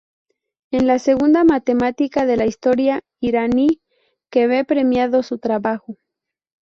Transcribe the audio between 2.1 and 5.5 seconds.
de la historia iraní que ve premiado su